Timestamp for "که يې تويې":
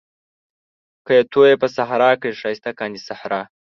1.05-1.55